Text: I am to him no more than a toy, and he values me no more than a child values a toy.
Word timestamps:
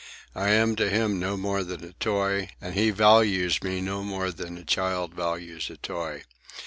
I 0.33 0.49
am 0.49 0.75
to 0.77 0.89
him 0.89 1.19
no 1.19 1.37
more 1.37 1.63
than 1.63 1.83
a 1.83 1.93
toy, 1.93 2.49
and 2.59 2.73
he 2.73 2.89
values 2.89 3.61
me 3.61 3.81
no 3.81 4.01
more 4.03 4.31
than 4.31 4.57
a 4.57 4.65
child 4.65 5.13
values 5.13 5.69
a 5.69 5.77
toy. 5.77 6.23